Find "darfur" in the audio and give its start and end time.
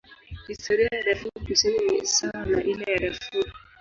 1.03-1.31, 2.99-3.45